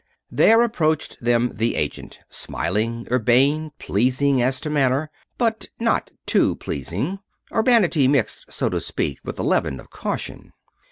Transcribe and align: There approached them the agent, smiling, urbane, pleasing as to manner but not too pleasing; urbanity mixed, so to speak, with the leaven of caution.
There 0.31 0.63
approached 0.63 1.19
them 1.23 1.51
the 1.53 1.75
agent, 1.75 2.21
smiling, 2.27 3.07
urbane, 3.11 3.71
pleasing 3.77 4.41
as 4.41 4.59
to 4.61 4.69
manner 4.71 5.11
but 5.37 5.67
not 5.79 6.09
too 6.25 6.55
pleasing; 6.55 7.19
urbanity 7.55 8.07
mixed, 8.07 8.51
so 8.51 8.67
to 8.69 8.81
speak, 8.81 9.19
with 9.23 9.35
the 9.35 9.43
leaven 9.43 9.79
of 9.79 9.91
caution. 9.91 10.53